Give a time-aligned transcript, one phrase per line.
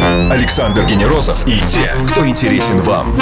[0.00, 3.16] Александр Генерозов и те, кто интересен вам.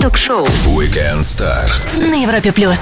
[0.00, 1.70] Ток-шоу Weekend Star.
[1.98, 2.78] на Европе плюс.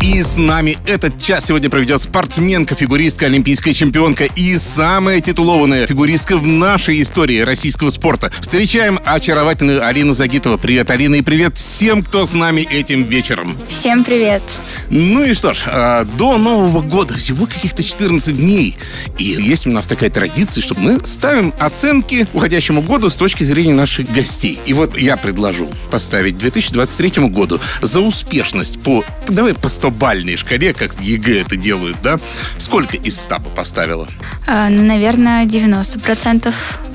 [0.00, 6.38] И с нами этот час сегодня проведет спортсменка, фигуристка, олимпийская чемпионка и самая титулованная фигуристка
[6.38, 8.32] в нашей истории российского спорта.
[8.40, 10.56] Встречаем очаровательную Алину Загитова.
[10.56, 13.58] Привет, Алина, и привет всем, кто с нами этим вечером.
[13.68, 14.42] Всем привет.
[14.88, 18.78] Ну и что ж, а, до Нового года всего каких-то 14 дней.
[19.18, 23.74] И есть у нас такая традиция, что мы ставим оценки уходящему году с точки зрения
[23.74, 24.58] наших гостей.
[24.64, 30.94] И вот я предложу поставить 2023 году за успешность по, давай по 100-бальной шкале, как
[30.94, 32.18] в ЕГЭ это делают, да?
[32.58, 34.06] Сколько из 100 бы поставила?
[34.46, 36.52] А, ну, наверное, 90%.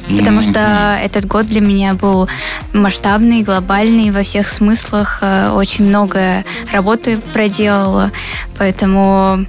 [0.08, 2.30] Потому что этот год для меня был
[2.74, 5.18] масштабный, глобальный во всех смыслах.
[5.22, 8.12] Э, Очень много работы проделала.
[8.60, 9.48] Поэтому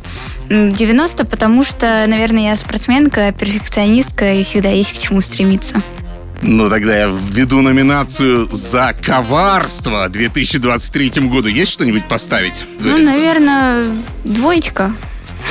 [0.48, 5.82] м, 90, потому что, наверное, я спортсменка, перфекционистка и всегда есть к чему стремиться.
[6.42, 11.48] Ну, тогда я введу номинацию за коварство 2023 году.
[11.48, 12.64] Есть что-нибудь поставить?
[12.78, 13.86] Ну, наверное,
[14.24, 14.92] двоечка.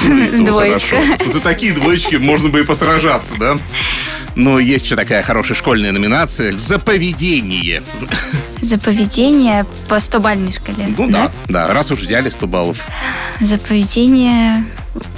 [0.04, 0.98] Ну, Двоечка.
[0.98, 1.32] хорошо.
[1.32, 3.58] За такие двоечки можно бы и посражаться, да?
[4.36, 7.82] Но есть еще такая хорошая школьная номинация «За поведение».
[8.62, 10.94] За поведение по 100-бальной шкале.
[10.98, 12.86] Ну да, да, раз уж взяли 100 баллов.
[13.40, 14.66] За поведение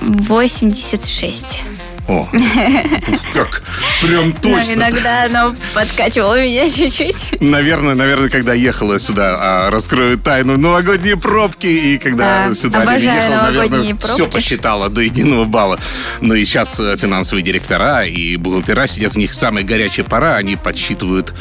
[0.02, 1.64] 86.
[2.08, 2.28] О,
[3.34, 3.62] как
[4.02, 4.74] прям точно.
[4.74, 7.42] иногда оно подкачивало меня чуть-чуть.
[7.42, 13.52] Наверное, наверное, когда ехала сюда, а, раскрою тайну, новогодние пробки, и когда Да, сюда ехала,
[13.52, 14.06] наверное, пробки.
[14.14, 15.80] все посчитала до единого балла.
[16.22, 20.56] Ну и сейчас э, финансовые директора и бухгалтера сидят, у них самая горячая пора, они
[20.56, 21.34] подсчитывают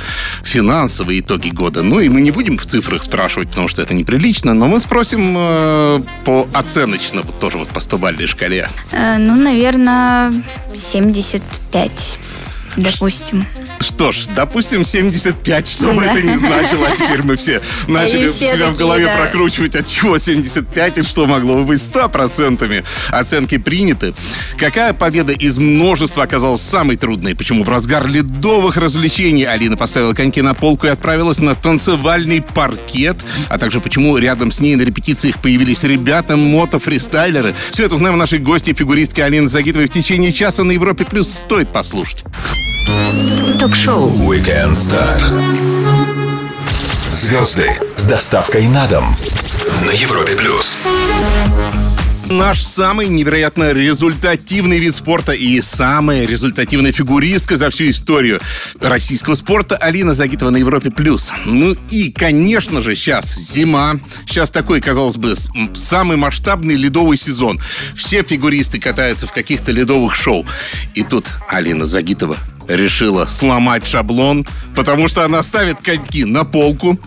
[0.43, 1.83] финансовые итоги года.
[1.83, 5.35] Ну и мы не будем в цифрах спрашивать, потому что это неприлично, но мы спросим
[5.39, 8.69] э, по оценочно, вот тоже вот по 100-бальной шкале.
[8.91, 10.33] Э, Ну, наверное,
[10.75, 12.19] 75,
[12.77, 13.47] допустим.
[13.81, 16.89] Что ж, допустим, 75, что бы это ни значило.
[16.89, 19.17] А теперь мы все начали И у все себя в голове да.
[19.17, 22.85] прокручивать, от чего 75 и что могло бы быть 100%.
[23.11, 24.15] Оценки приняты.
[24.59, 27.35] Какая победа из множества оказалась самой трудной?
[27.35, 33.19] Почему в разгар ледовых развлечений Алина поставила коньки на полку и отправилась на танцевальный паркет?
[33.49, 37.55] А также почему рядом с ней на репетициях появились ребята, мото-фристайлеры?
[37.71, 41.05] Все это узнаем у нашей гости, фигуристки Алины Загитовой в течение часа на Европе+.
[41.05, 41.27] плюс.
[41.31, 42.25] Стоит послушать.
[43.59, 45.19] Ток-шоу Weekend Star.
[47.13, 49.17] Звезды с доставкой на дом
[49.85, 50.79] на Европе плюс.
[52.29, 58.41] Наш самый невероятно результативный вид спорта и самая результативная фигуристка за всю историю
[58.81, 60.91] российского спорта Алина Загитова на Европе+.
[60.91, 61.33] плюс.
[61.45, 63.95] Ну и, конечно же, сейчас зима.
[64.27, 65.35] Сейчас такой, казалось бы,
[65.75, 67.61] самый масштабный ледовый сезон.
[67.97, 70.47] Все фигуристы катаются в каких-то ледовых шоу.
[70.95, 72.37] И тут Алина Загитова
[72.69, 76.99] решила сломать шаблон, потому что она ставит коньки на полку,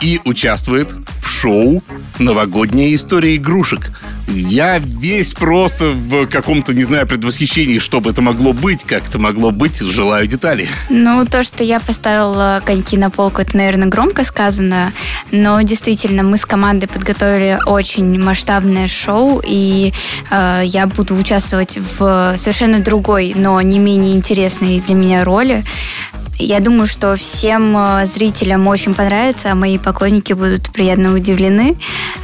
[0.00, 1.82] и участвует в шоу
[2.18, 3.92] «Новогодняя история игрушек».
[4.28, 9.18] Я весь просто в каком-то, не знаю, предвосхищении, что бы это могло быть, как это
[9.18, 10.68] могло быть, желаю деталей.
[10.90, 14.92] Ну, то, что я поставила коньки на полку, это, наверное, громко сказано,
[15.30, 19.92] но действительно, мы с командой подготовили очень масштабное шоу, и
[20.30, 25.64] э, я буду участвовать в совершенно другой, но не менее интересной для меня роли.
[26.38, 31.76] Я думаю, что всем э, зрителям очень понравится, а мои поклонники будут приятно удивлены,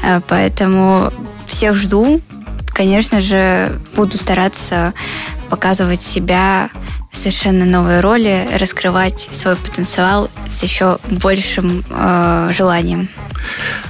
[0.04, 1.12] Э, поэтому
[1.46, 2.20] всех жду.
[2.68, 4.92] Конечно же, буду стараться
[5.48, 6.70] показывать себя
[7.12, 13.08] совершенно новой роли, раскрывать свой потенциал с еще большим э, желанием.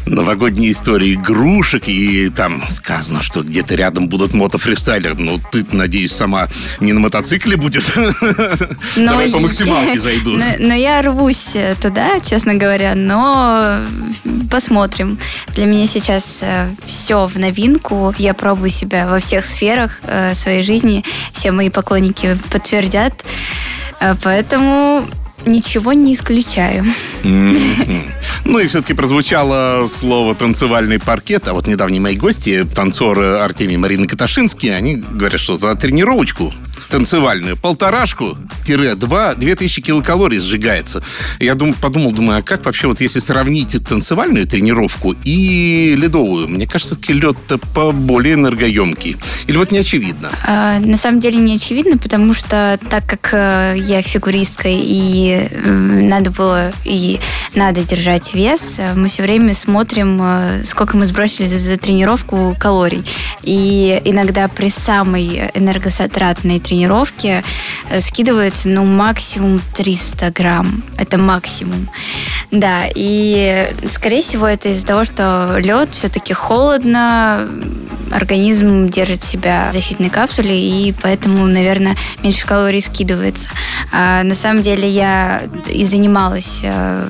[0.07, 5.15] Новогодние истории игрушек, и там сказано, что где-то рядом будут мотофристайлеры.
[5.17, 6.49] Ну, ты, надеюсь, сама
[6.81, 7.87] не на мотоцикле будешь?
[8.97, 10.37] Давай по максималке зайду.
[10.37, 13.81] Но, но я рвусь э, туда, честно говоря, но
[14.51, 15.19] посмотрим.
[15.55, 16.45] Для меня сейчас
[16.85, 18.15] все в новинку.
[18.19, 21.05] Я пробую себя во всех сферах э, своей жизни.
[21.33, 23.25] Все мои поклонники подтвердят.
[24.01, 25.09] Э, Поэтому
[25.47, 26.85] ничего не исключаю.
[27.23, 28.05] Мгм.
[28.45, 33.79] Ну и все-таки прозвучало слово «танцевальный паркет», а вот недавние мои гости, танцоры Артемий и
[33.79, 36.53] Марина Каташинские, они говорят, что за тренировочку
[36.91, 41.03] танцевальную полторашку час-два 2000 килокалорий сжигается.
[41.39, 46.49] Я дум, подумал, думаю, а как вообще вот если сравнить танцевальную тренировку и ледовую?
[46.49, 49.17] Мне кажется, лед-то поболее энергоемкий.
[49.47, 50.31] Или вот не очевидно?
[50.47, 55.71] А, на самом деле не очевидно, потому что так как э, я фигуристка и э,
[55.71, 57.21] надо было и
[57.55, 63.05] надо держать вес, э, мы все время смотрим, э, сколько мы сбросили за, тренировку калорий.
[63.43, 67.45] И иногда при самой энергозатратной тренировке
[67.91, 70.83] э, скидывается, ну, максимум 300 грамм.
[70.97, 71.91] Это максимум.
[72.51, 77.49] Да, и, скорее всего, это из-за того, что лед все-таки холодно,
[78.11, 83.49] организм держит себя в защитной капсуле, и поэтому, наверное, меньше калорий скидывается.
[83.93, 87.09] А на самом деле я и занималась э,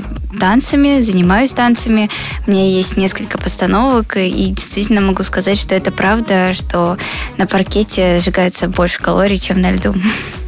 [0.94, 2.11] танцами, занимаюсь танцами.
[2.46, 6.96] У меня есть несколько постановок, и действительно могу сказать, что это правда, что
[7.37, 9.94] на паркете сжигается больше калорий, чем на льду.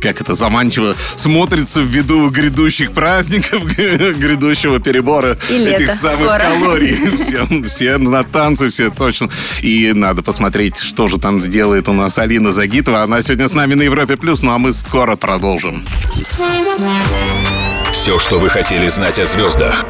[0.01, 6.39] Как это заманчиво смотрится в виду грядущих праздников, грядущего перебора И этих лето самых скоро.
[6.39, 6.95] калорий.
[7.17, 9.29] Все, все на танцы, все точно.
[9.63, 13.03] И надо посмотреть, что же там сделает у нас Алина Загитова.
[13.03, 15.85] Она сегодня с нами на Европе+, Плюс, ну а мы скоро продолжим.
[17.93, 19.85] Все, что вы хотели знать о звездах.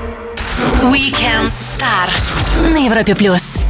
[0.82, 2.10] Weekend Star
[2.70, 3.65] на Европе плюс.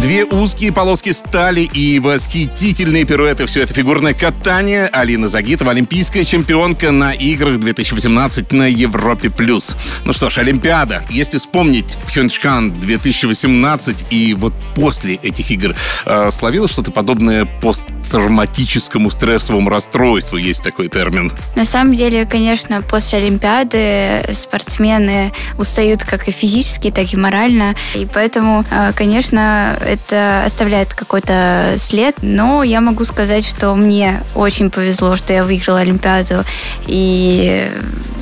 [0.00, 3.46] Две узкие полоски стали и восхитительные пируэты.
[3.46, 4.86] Все это фигурное катание.
[4.86, 9.28] Алина Загитова, олимпийская чемпионка на играх 2018 на Европе+.
[9.28, 9.74] плюс.
[10.04, 11.02] Ну что ж, Олимпиада.
[11.10, 15.74] Если вспомнить Пхенчхан 2018 и вот после этих игр
[16.06, 20.36] э, словила что-то подобное посттравматическому стрессовому расстройству.
[20.36, 21.32] Есть такой термин.
[21.56, 27.74] На самом деле, конечно, после Олимпиады спортсмены устают как и физически, так и морально.
[27.96, 32.16] И поэтому, э, конечно, это оставляет какой-то след.
[32.22, 36.44] Но я могу сказать, что мне очень повезло, что я выиграла Олимпиаду.
[36.86, 37.70] И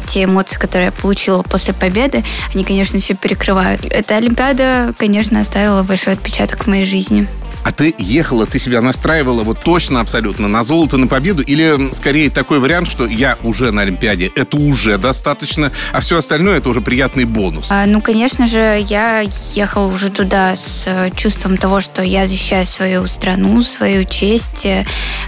[0.06, 2.24] те эмоции, которые я получила после победы,
[2.54, 3.84] они, конечно, все перекрывают.
[3.86, 7.26] Эта Олимпиада, конечно, оставила большой отпечаток в моей жизни.
[7.66, 11.42] А ты ехала, ты себя настраивала вот точно абсолютно на золото, на победу?
[11.42, 16.58] Или скорее такой вариант, что я уже на Олимпиаде, это уже достаточно, а все остальное
[16.58, 17.72] это уже приятный бонус?
[17.72, 19.24] А, ну, конечно же, я
[19.54, 24.84] ехала уже туда с э, чувством того, что я защищаю свою страну, свою честь, э,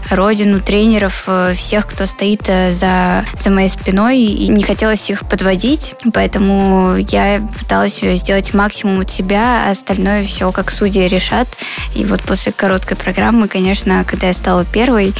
[0.08, 5.96] родину, тренеров, э, всех, кто стоит за, за моей спиной, и не хотелось их подводить,
[6.14, 11.48] поэтому я пыталась сделать максимум от себя, а остальное все как судьи решат.
[11.96, 15.14] И вот после короткой программы, конечно, когда я стала первой,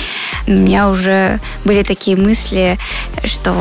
[0.47, 2.79] у меня уже были такие мысли,
[3.25, 3.55] что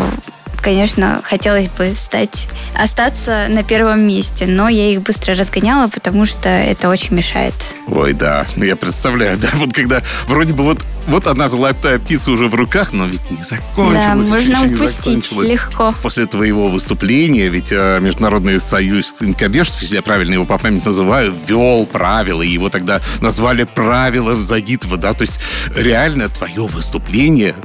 [0.62, 6.50] конечно, хотелось бы стать, остаться на первом месте, но я их быстро разгоняла, потому что
[6.50, 7.54] это очень мешает.
[7.88, 12.48] Ой, да, я представляю, да, вот когда вроде бы вот, вот одна золотая птица уже
[12.48, 14.06] в руках, но ведь не закончилась.
[14.06, 15.94] Да, можно упустить легко.
[16.02, 21.34] После твоего выступления, ведь э, Международный союз конькобежцев, если я правильно его по памяти называю,
[21.34, 25.40] ввел правила, и его тогда назвали правила Загитова, да, то есть
[25.76, 27.56] реально твое выступление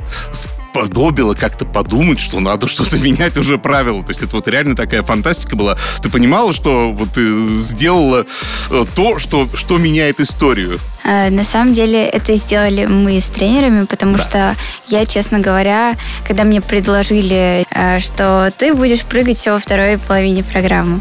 [0.72, 4.02] сподобило как-то подумать, что надо что-то менять уже правила.
[4.02, 5.76] То есть это вот реально такая фантастика была.
[6.02, 8.24] Ты понимала, что вот ты сделала
[8.70, 10.78] э, то, что, что меняет историю?
[11.04, 15.96] Э, На самом деле это сделали мы с тренерами, потому что я, честно говоря,
[16.26, 21.00] когда мне предложили, э, что ты будешь прыгать всего во второй половине программы,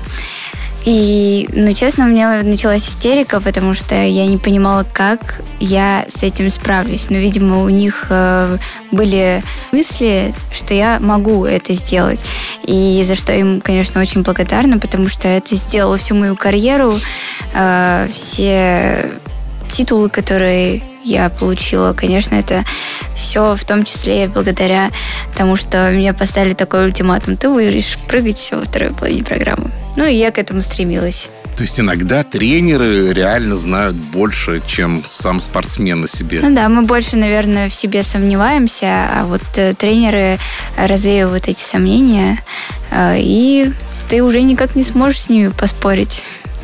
[0.83, 6.23] и, ну, честно, у меня началась истерика, потому что я не понимала, как я с
[6.23, 7.09] этим справлюсь.
[7.09, 8.57] Но, видимо, у них э,
[8.91, 12.23] были мысли, что я могу это сделать.
[12.63, 16.95] И за что им, конечно, очень благодарна, потому что это сделало всю мою карьеру,
[17.53, 19.11] э, все
[19.69, 22.63] титулы, которые я получила, конечно, это
[23.15, 24.91] все в том числе благодаря
[25.35, 27.37] тому, что меня поставили такой ультиматум.
[27.37, 29.71] Ты будешь прыгать все во второй половине программы.
[29.95, 31.29] Ну и я к этому стремилась.
[31.55, 36.39] То есть иногда тренеры реально знают больше, чем сам спортсмен о себе.
[36.41, 40.39] Ну да, мы больше, наверное, в себе сомневаемся, а вот э, тренеры
[40.77, 42.41] развеивают эти сомнения,
[42.89, 43.73] э, и
[44.09, 46.23] ты уже никак не сможешь с ними поспорить.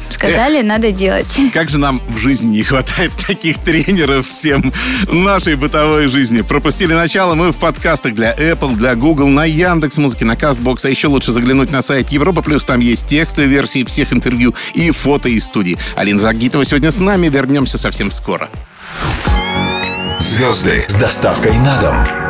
[0.09, 1.39] Сказали, надо делать.
[1.53, 4.73] Как же нам в жизни не хватает таких тренеров всем
[5.07, 6.41] в нашей бытовой жизни.
[6.41, 10.85] Пропустили начало мы в подкастах для Apple, для Google, на Яндекс Музыки, на Castbox.
[10.85, 12.65] А еще лучше заглянуть на сайт Европа Плюс.
[12.65, 15.77] Там есть текстовые версии всех интервью и фото из студии.
[15.95, 17.29] Алина Загитова сегодня с нами.
[17.29, 18.49] Вернемся совсем скоро.
[20.19, 22.27] Звезды с доставкой на дом.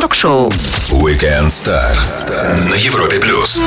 [0.00, 0.50] Ток-шоу
[0.90, 1.94] Weekend Star
[2.68, 3.60] на Европе плюс.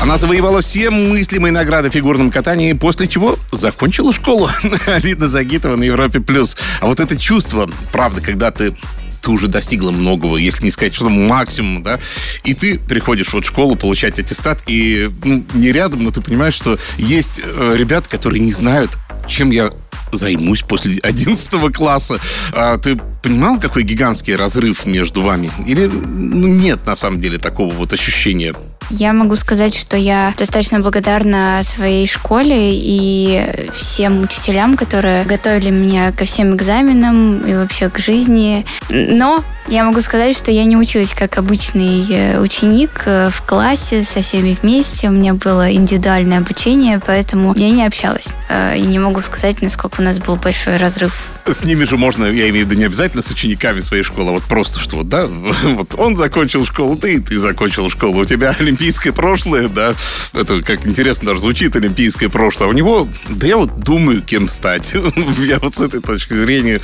[0.00, 4.48] Она завоевала все мыслимые награды в фигурном катании, после чего закончила школу.
[4.86, 6.20] Алина Загитова на Европе+.
[6.20, 6.56] плюс.
[6.80, 8.74] А вот это чувство, правда, когда ты
[9.22, 11.98] ты уже достигла многого, если не сказать, что максимум, да,
[12.44, 16.54] и ты приходишь вот в школу получать аттестат, и ну, не рядом, но ты понимаешь,
[16.54, 19.70] что есть э, ребята, которые не знают, чем я
[20.12, 22.20] займусь после 11 класса.
[22.52, 25.50] А ты понимал, какой гигантский разрыв между вами?
[25.66, 28.54] Или ну, нет на самом деле такого вот ощущения?
[28.90, 36.12] Я могу сказать, что я достаточно благодарна своей школе и всем учителям, которые готовили меня
[36.12, 38.64] ко всем экзаменам и вообще к жизни.
[38.90, 44.04] Но я могу сказать, что я не училась как обычный э, ученик э, в классе
[44.04, 45.08] со всеми вместе.
[45.08, 48.34] У меня было индивидуальное обучение, поэтому я не общалась.
[48.48, 52.24] Э, и не могу сказать, насколько у нас был большой разрыв с ними же можно,
[52.24, 55.26] я имею в виду не обязательно с учениками своей школы, а вот просто что, да,
[55.64, 59.94] вот он закончил школу, ты, ты закончил школу, у тебя олимпийское прошлое, да,
[60.34, 64.48] это как интересно даже звучит, олимпийское прошлое, а у него, да я вот думаю, кем
[64.48, 64.94] стать,
[65.38, 66.80] я вот с этой точки зрения.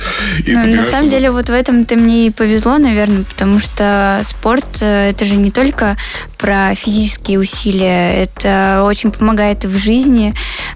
[0.47, 4.81] Ну, на самом деле вот в этом ты мне и повезло, наверное, потому что спорт,
[4.81, 5.95] э, это же не только
[6.37, 10.33] про физические усилия, это очень помогает и в жизни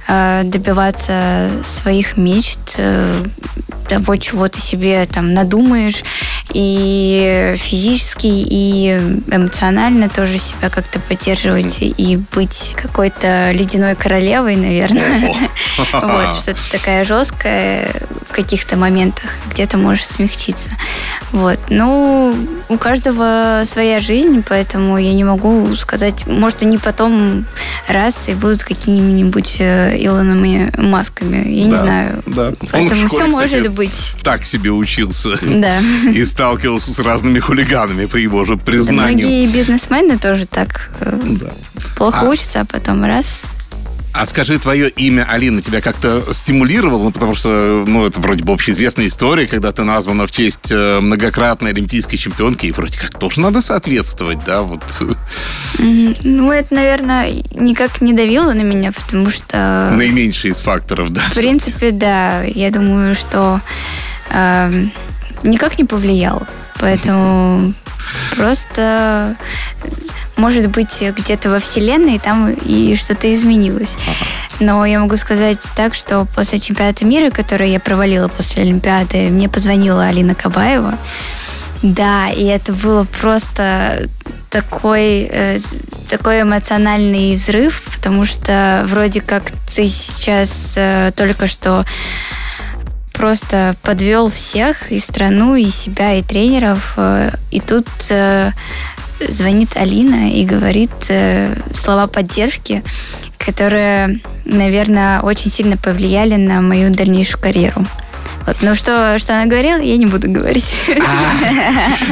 [0.08, 3.24] э, добиваться своих мечт, э,
[3.88, 6.04] того, чего ты себе там надумаешь,
[6.54, 9.00] и физически, и
[9.32, 15.34] эмоционально тоже себя как-то поддерживать, и быть какой-то ледяной королевой, наверное.
[15.94, 17.92] Вот, что-то такая жесткая
[18.30, 20.72] в каких-то моментах, где то можешь смягчиться.
[21.32, 22.36] Вот, ну,
[22.68, 27.46] у каждого своя жизнь, поэтому я не могу сказать, может, они потом
[27.88, 32.24] раз и будут какими-нибудь э, Илонами Масками, я не знаю.
[32.26, 32.54] Да.
[32.72, 34.14] Поэтому все может быть.
[34.24, 35.38] Так себе учился.
[35.42, 35.80] Да.
[36.12, 39.28] И сталкивался с разными хулиганами, по его же признанию.
[39.28, 41.50] Многие бизнесмены тоже так э, да.
[41.96, 42.30] плохо а...
[42.30, 43.44] учатся, а потом раз
[44.18, 47.04] а скажи, твое имя, Алина, тебя как-то стимулировало?
[47.04, 51.00] Ну, потому что, ну, это вроде бы общеизвестная история, когда ты названа в честь э,
[51.00, 54.82] многократной олимпийской чемпионки, и вроде как тоже надо соответствовать, да, вот.
[55.80, 59.92] Ну, это, наверное, никак не давило на меня, потому что...
[59.94, 61.22] Наименьший из факторов, да.
[61.22, 62.44] В принципе, да.
[62.44, 63.62] Я думаю, что
[64.30, 64.72] э,
[65.44, 66.48] никак не повлияло.
[66.80, 67.74] Поэтому
[68.36, 69.36] просто
[70.38, 73.98] может быть, где-то во Вселенной там и что-то изменилось.
[74.60, 79.50] Но я могу сказать так, что после чемпионата мира, который я провалила после Олимпиады, мне
[79.50, 80.98] позвонила Алина Кабаева.
[81.84, 84.08] Да, и это было просто
[84.50, 85.60] такой, э,
[86.10, 91.86] такой эмоциональный взрыв, потому что вроде как ты сейчас э, только что
[93.14, 96.94] просто подвел всех, и страну, и себя, и тренеров.
[96.98, 98.52] Э, и тут э,
[99.20, 102.84] звонит Алина и говорит э, слова поддержки,
[103.38, 107.86] которые, наверное, очень сильно повлияли на мою дальнейшую карьеру.
[108.48, 110.74] Вот, ну что, что она говорила, я не буду говорить.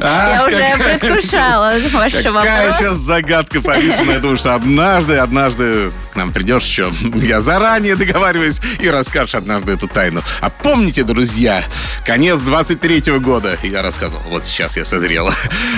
[0.02, 2.44] А, я уже предвкушала ваш вопрос.
[2.44, 4.12] Какая сейчас загадка повисла.
[4.12, 6.92] Я думаю, что однажды, однажды к нам придешь еще.
[7.16, 10.22] Я заранее договариваюсь и расскажешь однажды эту тайну.
[10.42, 11.64] А помните, друзья,
[12.06, 13.58] конец 23 года.
[13.64, 14.22] Я рассказывал.
[14.30, 15.34] Вот сейчас я созрела.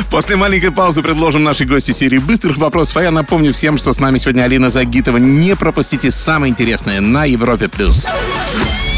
[0.10, 2.98] После маленькой паузы предложим нашей гости серии быстрых вопросов.
[2.98, 5.18] А я напомню всем, что с нами сегодня Алина Загитова.
[5.18, 7.68] Не пропустите самое интересное на Европе+.
[7.68, 8.08] плюс.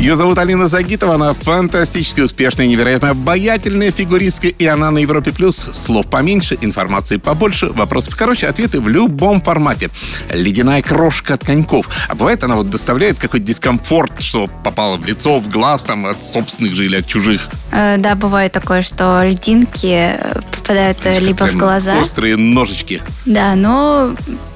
[0.00, 5.30] Ее зовут Алина Загитова, она фантастически успешная, невероятно обаятельная фигуристка, и она на Европе+.
[5.30, 5.58] плюс.
[5.58, 9.90] Слов поменьше, информации побольше, вопросов короче, ответы в любом формате.
[10.32, 11.86] Ледяная крошка от коньков.
[12.08, 16.24] А бывает, она вот доставляет какой-то дискомфорт, что попало в лицо, в глаз, там, от
[16.24, 17.50] собственных же или от чужих.
[17.70, 20.16] Э, да, бывает такое, что льдинки
[20.50, 22.00] попадают Знаешь, либо в глаза.
[22.00, 23.02] Острые ножички.
[23.26, 24.14] Да, но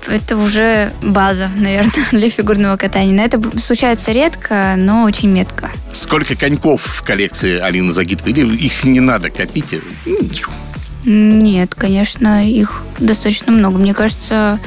[0.08, 3.14] это уже база, наверное, для фигурного катания.
[3.14, 5.70] Но это случается редко, но очень метко.
[5.92, 8.32] Сколько коньков в коллекции Алины Загитовой?
[8.32, 9.76] Или их не надо копить?
[11.04, 13.78] Нет, конечно, их достаточно много.
[13.78, 14.58] Мне кажется,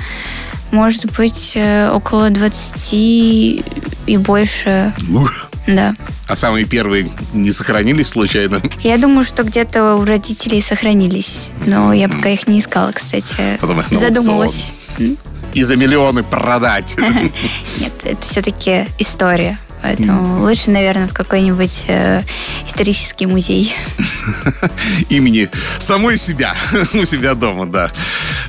[0.71, 4.93] может быть, э, около 20 и больше.
[5.09, 5.49] Ух.
[5.67, 5.93] Да.
[6.27, 8.61] А самые первые не сохранились случайно?
[8.81, 11.51] Я думаю, что где-то у родителей сохранились.
[11.65, 13.57] Но я пока их не искала, кстати.
[13.59, 14.71] Потом их Задумалась.
[15.57, 16.95] И за миллионы продать.
[17.79, 19.57] Нет, это все-таки история.
[19.81, 20.41] Поэтому mm.
[20.41, 22.21] лучше, наверное, в какой-нибудь э,
[22.67, 23.73] исторический музей.
[25.09, 25.49] Имени
[25.79, 26.53] самой себя,
[26.93, 27.89] у себя дома, да.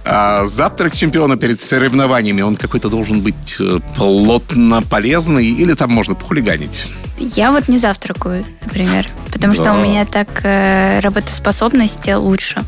[0.04, 6.14] А завтрак чемпиона перед соревнованиями, он какой-то должен быть э, плотно полезный или там можно
[6.14, 6.92] похулиганить?
[7.18, 9.62] Я вот не завтракаю, например, потому да.
[9.62, 12.62] что у меня так э, работоспособность лучше.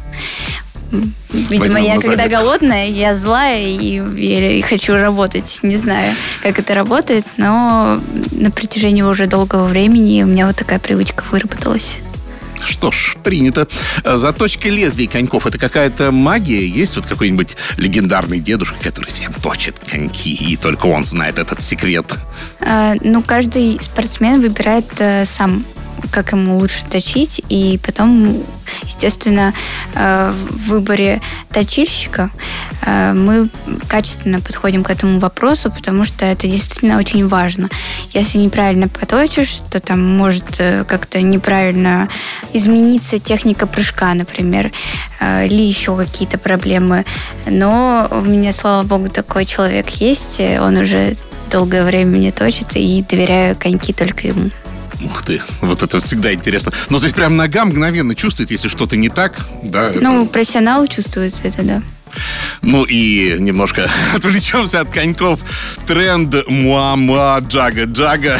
[1.32, 5.60] Видимо, Возьмем я когда голодная, я злая и, и- и хочу работать.
[5.62, 8.00] Не знаю, как это работает, но
[8.32, 11.96] на протяжении уже долгого времени у меня вот такая привычка выработалась.
[12.62, 13.66] Что ж, принято.
[14.04, 16.66] А Заточка лезвий коньков это какая-то магия?
[16.66, 22.12] Есть вот какой-нибудь легендарный дедушка, который всем точит коньки, и только он знает этот секрет?
[22.60, 25.64] А, Ну, каждый спортсмен выбирает э, сам,
[26.10, 28.42] как ему лучше точить, и потом,
[28.84, 29.54] естественно,
[29.94, 31.20] э, в выборе
[31.52, 32.30] точильщика
[32.82, 33.48] э, мы
[33.88, 37.68] качественно подходим к этому вопросу, потому что это действительно очень важно.
[38.12, 42.08] Если неправильно поточишь, то там может э, как-то неправильно
[42.52, 44.72] измениться техника прыжка, например,
[45.20, 47.04] или еще какие-то проблемы.
[47.46, 51.14] Но у меня, слава богу, такой человек есть, он уже
[51.50, 54.50] долгое время мне точит, и доверяю коньки только ему.
[55.02, 56.72] Ух ты, вот это всегда интересно.
[56.90, 59.88] Ну, то есть прям нога мгновенно чувствует, если что-то не так, да?
[59.88, 61.82] это- Ну, профессионал чувствует это, да.
[62.62, 65.38] Ну и немножко отвлечемся от коньков.
[65.86, 68.36] Тренд муа-муа джага-джага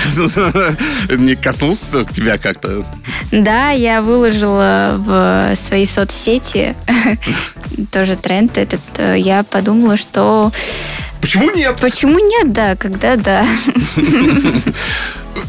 [1.17, 2.83] не коснулся тебя как-то?
[3.31, 6.75] Да, я выложила в свои соцсети
[7.93, 8.81] тоже тренд этот.
[9.17, 10.53] Я подумала, что
[11.21, 11.79] Почему нет?
[11.81, 13.47] почему нет, да, когда да.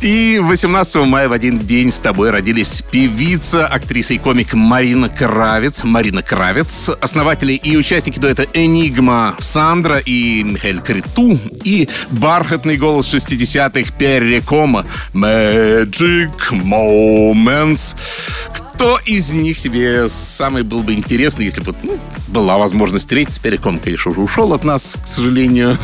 [0.02, 5.84] И 18 мая в один день с тобой родились певица, актриса и комик Марина Кравец.
[5.84, 11.38] Марина Кравец, основатели и участники дуэта «Энигма» Сандра и Михаил Криту.
[11.64, 17.96] И бархатный голос 60-х Перри Кома «Magic Moments».
[18.54, 23.40] Кто из них тебе самый был бы интересный, если бы ну, была возможность встретиться?
[23.40, 25.78] Перри Ком, конечно, уже ушел от нас, к сожалению.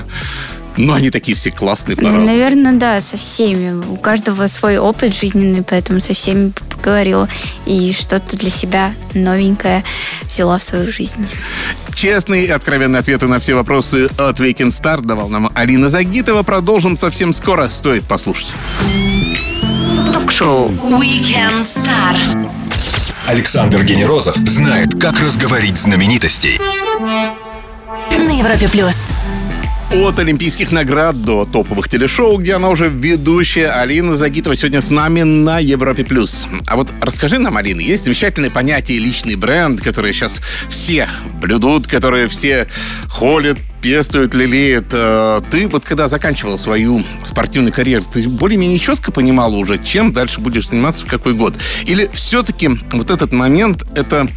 [0.77, 2.31] Но они такие все классные, пожалуйста.
[2.31, 3.83] Наверное, да, со всеми.
[3.85, 7.27] У каждого свой опыт жизненный, поэтому со всеми поговорила.
[7.65, 9.83] И что-то для себя новенькое
[10.29, 11.27] взяла в свою жизнь.
[11.95, 16.43] Честные и откровенные ответы на все вопросы от Weekend Star давал нам Алина Загитова.
[16.43, 17.69] Продолжим совсем скоро.
[17.69, 18.53] Стоит послушать.
[20.13, 22.49] Ток-шоу Weekend Star.
[23.25, 26.59] Александр Генерозов знает, как разговорить знаменитостей.
[28.11, 28.95] На Европе плюс.
[29.91, 33.67] От олимпийских наград до топовых телешоу, где она уже ведущая.
[33.69, 36.03] Алина Загитова сегодня с нами на Европе+.
[36.03, 36.45] плюс.
[36.67, 41.07] А вот расскажи нам, Алина, есть замечательное понятие личный бренд, которое сейчас все
[41.41, 42.67] блюдут, которые все
[43.07, 44.87] холят, пестуют, лелеют.
[44.91, 50.41] Э, Ты вот когда заканчивал свою спортивную карьеру, ты более-менее четко понимала уже, чем дальше
[50.41, 51.57] будешь заниматься, в какой год?
[51.85, 54.27] Или все-таки вот этот момент, это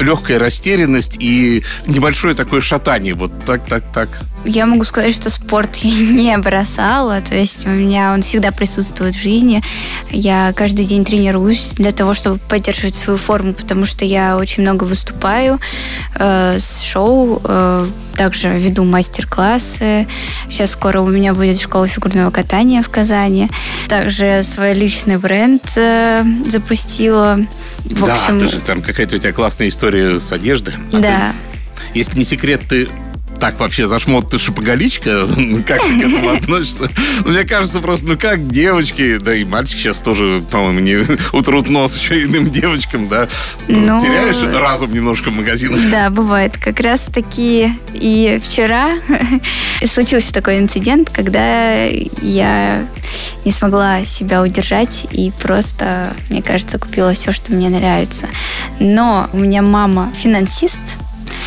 [0.00, 3.14] легкая растерянность и небольшое такое шатание.
[3.14, 4.08] Вот так, так, так.
[4.44, 9.14] Я могу сказать, что спорт я не бросала, то есть у меня он всегда присутствует
[9.14, 9.62] в жизни.
[10.10, 14.84] Я каждый день тренируюсь для того, чтобы поддерживать свою форму, потому что я очень много
[14.84, 15.60] выступаю
[16.14, 20.06] э, с шоу, э, также веду мастер-классы.
[20.48, 23.50] Сейчас скоро у меня будет школа фигурного катания в Казани.
[23.88, 27.38] Также свой личный бренд э, запустила.
[27.84, 30.74] В да, общем, ты же там какая-то у тебя классная история с одеждой.
[30.92, 31.32] А да.
[31.92, 32.88] ты, если не секрет, ты
[33.38, 35.26] так вообще за шмот ты шопоголичка?
[35.36, 36.90] Ну, Как ты к этому относишься?
[37.24, 40.96] Ну, мне кажется, просто, ну как девочки, да и мальчики сейчас тоже, по-моему, не
[41.32, 43.28] утрут нос еще иным девочкам, да?
[43.68, 45.80] Ну, Теряешь разум немножко в магазинах.
[45.90, 46.56] Да, бывает.
[46.58, 48.94] Как раз таки и вчера
[49.86, 52.86] случился такой инцидент, когда я
[53.44, 58.26] не смогла себя удержать и просто, мне кажется, купила все, что мне нравится.
[58.78, 60.98] Но у меня мама финансист,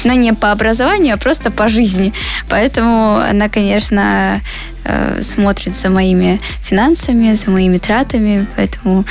[0.04, 2.14] но не по образованию, а просто по жизни.
[2.50, 4.42] Поэтому она, конечно,
[4.84, 9.06] э, смотрит за моими финансами, за моими тратами, поэтому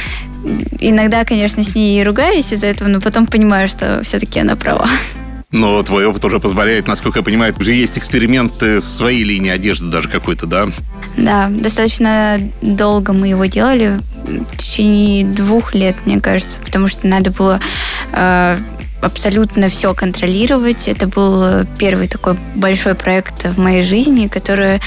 [0.78, 4.88] иногда, конечно, с ней и ругаюсь из-за этого, но потом понимаю, что все-таки она права.
[5.52, 10.08] Но твой опыт уже позволяет, насколько я понимаю, уже есть эксперименты своей линии одежды даже
[10.08, 10.68] какой-то, да?
[11.16, 17.32] Да, достаточно долго мы его делали, в течение двух лет, мне кажется, потому что надо
[17.32, 17.58] было
[18.12, 18.58] э,
[19.02, 20.88] абсолютно все контролировать.
[20.88, 24.80] Это был первый такой большой проект в моей жизни, который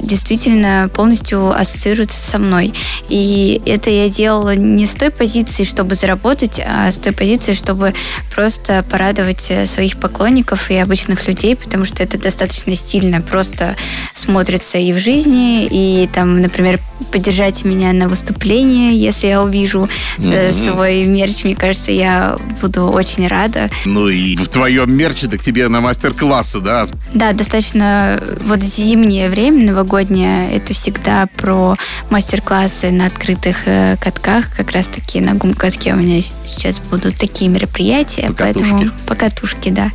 [0.00, 2.74] действительно полностью ассоциируется со мной.
[3.08, 7.94] И это я делала не с той позиции, чтобы заработать, а с той позиции, чтобы
[8.34, 13.76] просто порадовать э, своих поклонников и обычных людей, потому что это достаточно стильно просто
[14.14, 16.80] смотрится и в жизни, и там, например,
[17.12, 23.26] поддержать меня на выступлении, если я увижу э, свой мерч, мне кажется, я буду очень
[23.28, 23.68] рада.
[23.84, 26.86] Ну и в твоем мерче, так тебе на мастер-классы, да?
[27.12, 31.76] Да, достаточно вот зимнее время, новогодняя, это всегда про
[32.10, 34.54] мастер-классы на открытых э, катках.
[34.54, 38.26] Как раз-таки на гум-катке у меня сейчас будут такие мероприятия.
[38.28, 38.70] Покатушки.
[38.72, 39.90] Поэтому покатушки, да.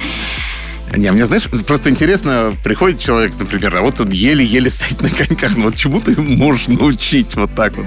[0.97, 5.55] Не, мне, знаешь, просто интересно, приходит человек, например, а вот он еле-еле стоит на коньках,
[5.55, 7.85] ну вот чему ты можешь научить вот так вот?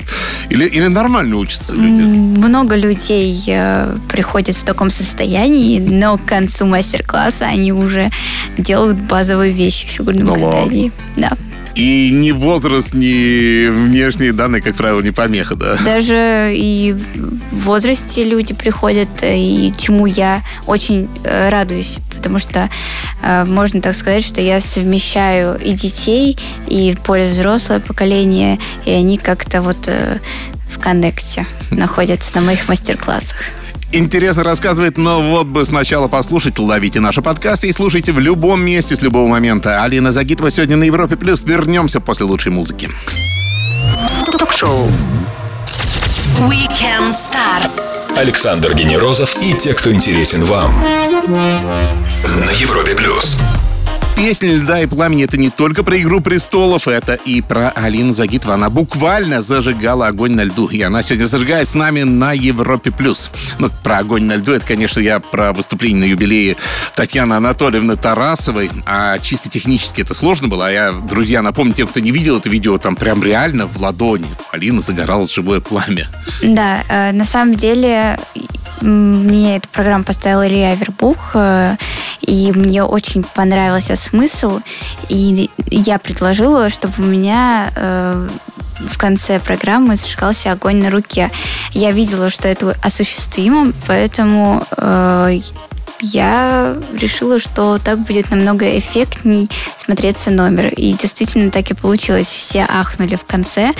[0.48, 2.00] Или, или нормально учатся люди?
[2.00, 8.10] Много людей э, приходят в таком состоянии, но к концу мастер-класса они уже
[8.56, 10.50] делают базовые вещи в фигурном Да ладно?
[10.52, 10.92] катании.
[11.16, 11.32] Да.
[11.74, 15.76] И ни возраст, ни внешние данные, как правило, не помеха, да?
[15.84, 16.92] Даже и
[17.50, 22.70] в возрасте люди приходят, и чему я очень э, радуюсь, потому что
[23.22, 29.16] э, можно так сказать, что я совмещаю и детей, и более взрослое поколение, и они
[29.16, 30.20] как-то вот э,
[30.70, 33.38] в коннекте находятся на моих мастер-классах.
[33.94, 36.58] Интересно рассказывает, но вот бы сначала послушать.
[36.58, 39.84] Ловите наши подкасты и слушайте в любом месте с любого момента.
[39.84, 41.16] Алина Загитова сегодня на Европе+.
[41.16, 41.44] плюс.
[41.44, 42.90] Вернемся после лучшей музыки.
[44.36, 44.88] Ток-шоу.
[46.40, 47.70] Weekend Star.
[48.16, 50.74] Александр Генерозов и те, кто интересен вам.
[51.36, 53.38] На Европе плюс.
[54.16, 58.54] Песня «Льда и пламени»— это не только про «Игру престолов», это и про Алину Загитову.
[58.54, 60.68] Она буквально зажигала огонь на льду.
[60.68, 62.92] И она сегодня зажигает с нами на Европе+.
[62.92, 63.32] плюс.
[63.58, 66.56] Ну, про огонь на льду— это, конечно, я про выступление на юбилее
[66.94, 68.70] Татьяны Анатольевны Тарасовой.
[68.86, 70.68] А чисто технически это сложно было.
[70.68, 74.28] А я, друзья, напомню тем, кто не видел это видео, там прям реально в ладони
[74.52, 76.06] Алина загоралось живое пламя.
[76.40, 78.18] Да, э, на самом деле
[78.80, 81.76] мне эту программу поставил Илья Авербух, э,
[82.20, 84.60] и мне очень понравился смысл,
[85.08, 88.28] и я предложила, чтобы у меня э,
[88.80, 91.30] в конце программы зажигался огонь на руке.
[91.72, 95.40] Я видела, что это осуществимо, поэтому э,
[96.00, 100.68] я решила, что так будет намного эффектней смотреться номер.
[100.68, 102.26] И действительно так и получилось.
[102.28, 103.72] Все ахнули в конце.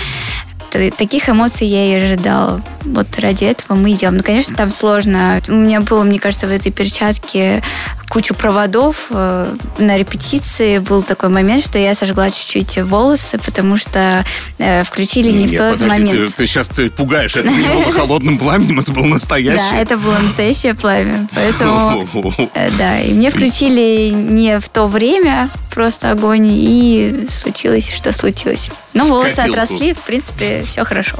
[0.97, 2.61] Таких эмоций я и ожидала.
[2.83, 4.17] Вот ради этого мы и делаем.
[4.17, 5.41] Ну, конечно, там сложно.
[5.49, 7.63] У меня было, мне кажется, в этой перчатке
[8.09, 9.07] кучу проводов.
[9.11, 14.25] Э, На репетиции был такой момент, что я сожгла чуть-чуть волосы, потому что
[14.59, 16.35] э, включили не в Нет, тот подожди, момент.
[16.35, 17.37] Ты, сейчас ты пугаешь.
[17.37, 19.57] Это не было холодным пламенем, это было настоящее.
[19.71, 21.29] Да, это было настоящее пламя.
[21.35, 22.07] Поэтому
[22.55, 28.71] Э, Да, и мне включили не в то время просто огонь, и случилось, что случилось.
[28.93, 29.61] Но волосы Копилку.
[29.61, 31.17] отросли, в принципе, все хорошо.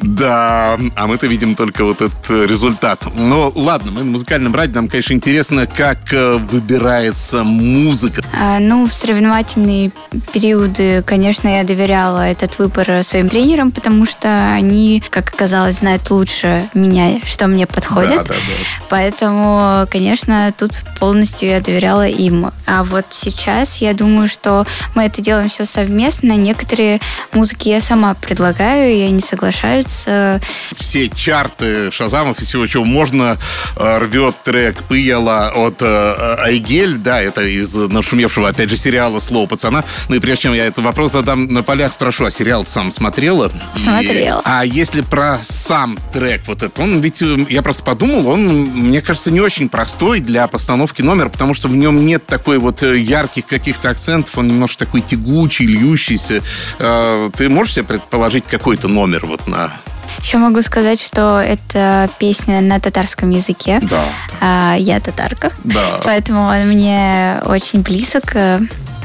[0.00, 3.04] Да, а мы-то видим только вот этот результат.
[3.14, 4.76] Ну, ладно, мы на музыкальном радио.
[4.76, 8.22] Нам, конечно, интересно, как э, выбирается музыка.
[8.38, 9.92] А, ну, в соревновательные
[10.32, 16.68] периоды, конечно, я доверяла этот выбор своим тренерам, потому что они, как оказалось, знают лучше
[16.74, 18.16] меня, что мне подходит.
[18.16, 18.84] Да, да, да.
[18.88, 22.50] Поэтому, конечно, тут полностью я доверяла им.
[22.66, 26.32] А вот сейчас я думаю, что мы это делаем все совместно.
[26.32, 27.00] Некоторые
[27.32, 30.40] музыки я сама предлагаю, и они соглашаются.
[30.74, 33.36] Все чарты Шазамов и всего, чего можно,
[33.76, 36.96] э, рвет трек Пыяла от э, Айгель.
[36.96, 39.84] Да, это из нашумевшего, опять же, сериала «Слово пацана».
[40.08, 43.50] Ну и прежде чем я этот вопрос задам на полях, спрошу, а сериал сам смотрела?
[43.76, 44.42] И- Смотрела.
[44.44, 49.00] А если про сам трек вот этот, он ведь, э, я просто подумал, он, мне
[49.02, 52.98] кажется, не очень простой для постановки номера, потому что в нем нет такой вот э,
[52.98, 56.42] ярких каких-то акцентов, он немножко такой тягучий, льющийся.
[56.78, 59.72] Э, Ты можешь себе предположить какой-то номер вот на...
[60.20, 63.80] Еще могу сказать, что это песня на татарском языке.
[63.82, 64.04] Да.
[64.40, 65.50] А я татарка.
[65.64, 66.00] Да.
[66.04, 68.34] Поэтому он мне очень близок.
[68.36, 68.58] Э,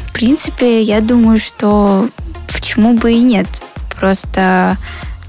[0.10, 2.10] В принципе, я думаю, что
[2.52, 3.48] почему бы и нет.
[4.00, 4.78] Просто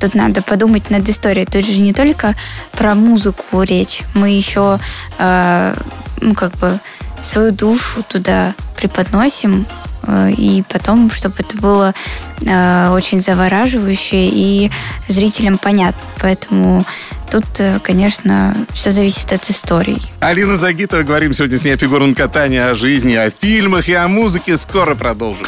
[0.01, 1.47] тут надо подумать над историей.
[1.47, 2.35] Тут же не только
[2.73, 4.03] про музыку речь.
[4.15, 4.79] Мы еще,
[5.19, 5.75] э,
[6.21, 6.79] ну, как бы,
[7.23, 9.67] свою душу туда преподносим.
[10.03, 11.95] Э, И потом, чтобы это было
[12.43, 14.71] э, очень завораживающе и
[15.09, 16.01] зрителям понятно.
[16.21, 16.85] Поэтому
[17.31, 20.01] тут, э, конечно, все зависит от истории.
[20.21, 24.09] Алина Загитова, говорим сегодня с ней о фигурном катании, о жизни, о фильмах и о
[24.09, 24.57] музыке.
[24.57, 25.47] Скоро продолжим.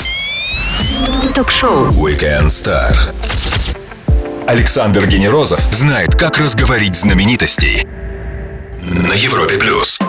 [1.34, 1.88] Ток-шоу.
[1.88, 2.94] Weekend Star.
[4.46, 7.86] Александр Генерозов знает, как разговорить знаменитостей.
[8.82, 10.00] На Европе плюс.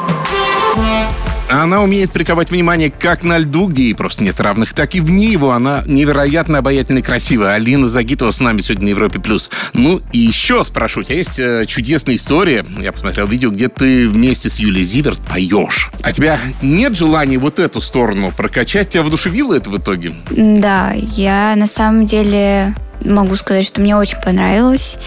[1.51, 5.27] Она умеет приковать внимание как на льду, где ей просто нет равных, так и вне
[5.27, 5.51] его.
[5.51, 7.55] Она невероятно обаятельна красивая.
[7.55, 9.19] Алина Загитова с нами сегодня на Европе+.
[9.19, 9.51] плюс.
[9.73, 14.07] Ну и еще спрошу, у тебя есть э, чудесная история, я посмотрел видео, где ты
[14.07, 15.91] вместе с Юлией Зиверт поешь.
[16.03, 18.89] А тебя нет желания вот эту сторону прокачать?
[18.89, 20.13] Тебя воодушевило это в итоге?
[20.29, 24.97] Да, я на самом деле могу сказать, что мне очень понравилось.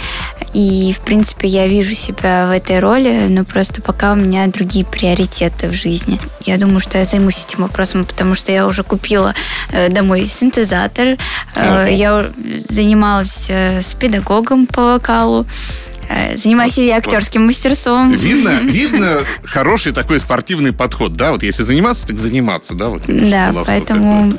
[0.52, 4.84] И, в принципе, я вижу себя в этой роли, но просто пока у меня другие
[4.84, 6.20] приоритеты в жизни.
[6.42, 9.34] Я думаю, что я займусь этим вопросом, потому что я уже купила
[9.72, 11.16] э, домой синтезатор.
[11.56, 12.26] Э, я
[12.68, 15.46] занималась э, с педагогом по вокалу.
[16.34, 17.46] Занимаюсь вот, и актерским вот.
[17.48, 18.12] мастерством.
[18.12, 21.32] Видно, видно хороший такой спортивный подход, да?
[21.32, 22.90] Вот если заниматься, так заниматься, да?
[22.90, 24.30] Вот, да, поэтому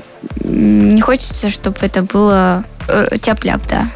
[0.43, 3.87] не хочется, чтобы это было э, тяп-ляп, да.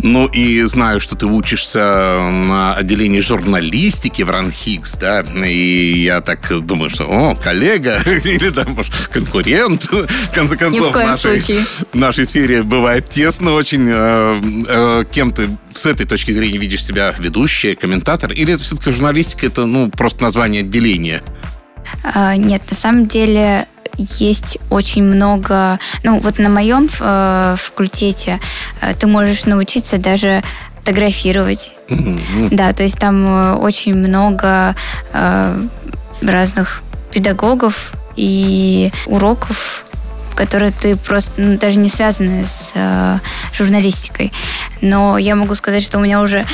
[0.00, 1.80] Ну и знаю, что ты учишься
[2.30, 8.74] на отделении журналистики в РАНХИКС, да, и я так думаю, что, о, коллега или там,
[8.74, 13.88] может, конкурент, в конце концов, в, нашей, в нашей сфере бывает тесно очень.
[13.90, 18.92] Э, э, кем ты с этой точки зрения видишь себя ведущая, комментатор, или это все-таки
[18.92, 21.22] журналистика, это, ну, просто название отделения?
[22.04, 23.66] А, нет, на самом деле
[23.98, 25.78] есть очень много...
[26.04, 28.40] Ну, вот на моем э, факультете
[28.80, 30.42] э, ты можешь научиться даже
[30.76, 31.72] фотографировать.
[31.88, 32.48] Mm-hmm.
[32.52, 34.74] Да, то есть там э, очень много
[35.12, 35.66] э,
[36.22, 36.82] разных
[37.12, 39.84] педагогов и уроков
[40.34, 43.18] которые ты просто ну, даже не связаны с э,
[43.52, 44.32] журналистикой.
[44.80, 46.46] Но я могу сказать, что у меня уже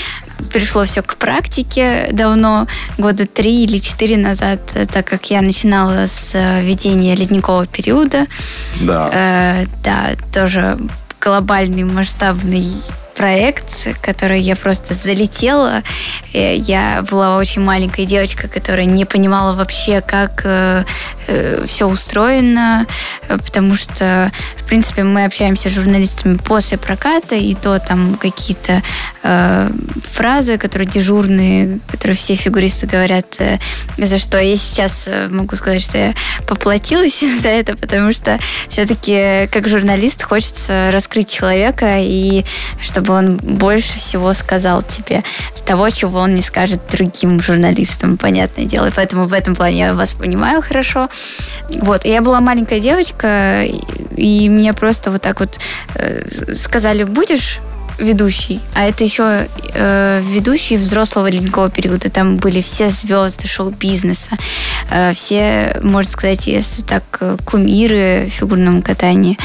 [0.52, 2.66] перешло все к практике давно,
[2.98, 4.60] года три или четыре назад,
[4.92, 8.26] так как я начинала с э, ведения ледникового периода.
[8.80, 9.10] Да.
[9.12, 10.78] Э, да, тоже
[11.20, 12.70] глобальный масштабный
[13.14, 15.82] проект, который я просто залетела.
[16.32, 20.44] Э, я была очень маленькой девочкой, которая не понимала вообще, как
[21.26, 22.86] э, э, все устроено,
[23.28, 28.82] потому что, в принципе, мы общаемся с журналистами после проката, и то там какие-то
[29.22, 29.70] э,
[30.02, 33.58] фразы, которые дежурные, которые все фигуристы говорят, э,
[33.98, 36.14] за что я сейчас могу сказать, что я
[36.46, 42.44] поплатилась за это, потому что все-таки как журналист хочется раскрыть человека и
[42.80, 45.22] чтобы он больше всего сказал тебе
[45.64, 48.86] того, чего он не скажет другим журналистам, понятное дело.
[48.86, 51.08] И поэтому в этом плане я вас понимаю хорошо.
[51.80, 52.04] Вот.
[52.04, 53.64] Я была маленькая девочка,
[54.16, 55.58] и мне просто вот так вот
[55.94, 57.60] э, сказали, будешь
[57.98, 62.10] ведущий, а это еще э, ведущий взрослого ледникового периода.
[62.10, 64.36] Там были все звезды шоу-бизнеса,
[64.90, 69.38] э, все, можно сказать, если так, э, кумиры в фигурном катании.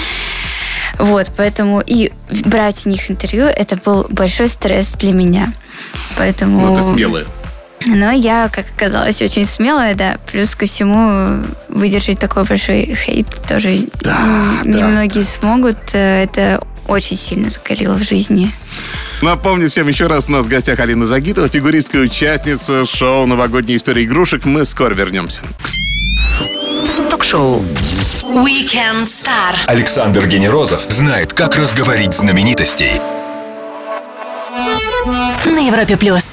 [0.98, 2.12] Вот, поэтому и
[2.46, 5.54] брать у них интервью, это был большой стресс для меня.
[6.18, 6.68] Поэтому...
[6.68, 7.26] Ну, ты смелая.
[7.86, 10.18] Но я, как оказалось, очень смелая, да.
[10.32, 14.18] Плюс ко всему выдержать такой большой хейт тоже да,
[14.64, 15.30] немногие да.
[15.30, 15.78] смогут.
[15.94, 18.52] Это очень сильно закалило в жизни.
[19.22, 24.04] Напомню всем еще раз, у нас в гостях Алина Загитова, фигуристская участница шоу «Новогодняя история
[24.04, 24.46] игрушек».
[24.46, 25.42] Мы скоро вернемся.
[27.10, 27.64] Ток-шоу
[28.24, 29.56] Weekend Star.
[29.66, 33.02] Александр Генерозов знает, как разговорить знаменитостей.
[35.46, 36.24] На Европе плюс.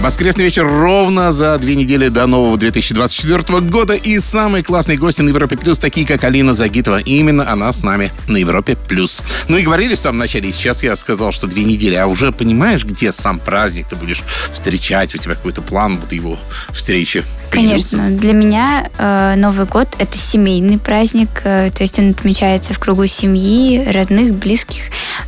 [0.00, 3.92] Воскресный вечер ровно за две недели до нового 2024 года.
[3.92, 7.00] И самые классные гости на Европе Плюс, такие как Алина Загитова.
[7.00, 9.22] Именно она с нами на Европе Плюс.
[9.48, 11.96] Ну и говорили в самом начале, сейчас я сказал, что две недели.
[11.96, 15.14] А уже понимаешь, где сам праздник ты будешь встречать?
[15.14, 16.38] У тебя какой-то план вот его
[16.70, 17.22] встречи?
[17.50, 18.10] Конечно.
[18.10, 21.28] Для меня э, Новый год— это семейный праздник.
[21.44, 24.84] Э, то есть он отмечается в кругу семьи, родных, близких.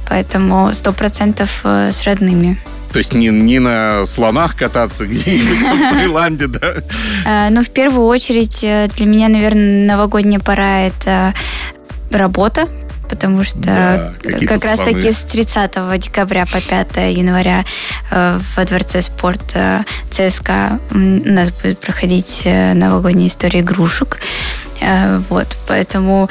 [0.09, 2.59] Поэтому сто процентов э, с родными.
[2.93, 6.75] То есть не, не на слонах кататься где-нибудь в Таиланде, да?
[7.27, 11.35] Э, ну, в первую очередь, э, для меня, наверное, новогодняя пора— это
[12.11, 12.69] работа,
[13.09, 14.13] потому что да,
[14.47, 17.65] как раз таки с 30 декабря по 5 января
[18.11, 24.19] э, во Дворце спорта ЦСКА у нас будет проходить новогодняя история игрушек.
[25.29, 26.29] Вот, поэтому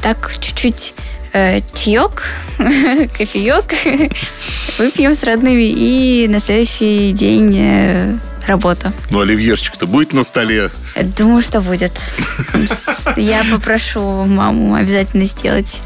[0.00, 0.94] так чуть-чуть
[1.32, 2.24] э, чаек,
[2.58, 3.74] кофеек,
[4.78, 8.92] выпьем с родными и на следующий день э, работа.
[9.10, 10.70] Ну, оливьерчик-то будет на столе?
[11.18, 11.92] Думаю, что будет.
[13.16, 15.80] Я попрошу маму обязательно сделать.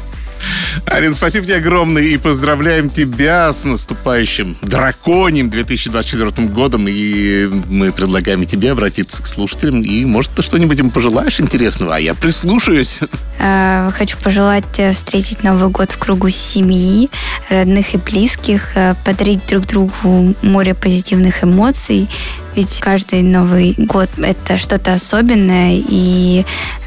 [0.85, 6.85] Арин, спасибо тебе огромное и поздравляем тебя с наступающим драконьим 2024 годом.
[6.87, 9.81] И мы предлагаем тебе обратиться к слушателям.
[9.81, 12.99] И, может, ты что-нибудь им пожелаешь интересного, а я прислушаюсь.
[13.39, 17.09] Э, хочу пожелать встретить Новый год в кругу семьи,
[17.49, 22.07] родных и близких, э, подарить друг другу море позитивных эмоций,
[22.55, 26.45] ведь каждый Новый год— это что-то особенное, и Э,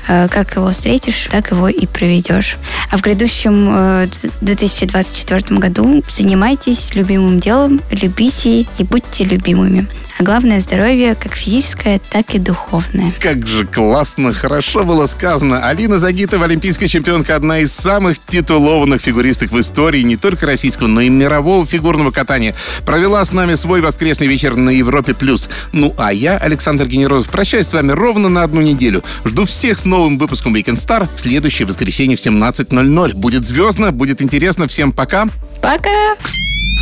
[0.08, 2.56] как его встретишь, так его и проведешь.
[2.90, 4.08] А в грядущем
[4.40, 9.86] 2024 э, году занимайтесь любимым делом, любите и будьте любимыми.
[10.18, 13.12] А главное здоровье как физическое, так и духовное.
[13.20, 15.64] Как же классно, хорошо было сказано.
[15.66, 21.02] Алина Загитова, олимпийская чемпионка, одна из самых титулованных фигуристок в истории не только российского, но
[21.02, 22.54] и мирового фигурного катания.
[22.84, 25.14] Провела с нами свой воскресный вечер на Европе+.
[25.14, 25.48] плюс.
[25.72, 29.04] Ну а я, Александр Генерозов, прощаюсь с вами ровно на одну неделю.
[29.24, 33.14] Жду всех с новым выпуском Weekend Star в следующее воскресенье в 17.00.
[33.14, 34.66] Будет звездно, будет интересно.
[34.66, 35.28] Всем пока.
[35.62, 36.16] Пока!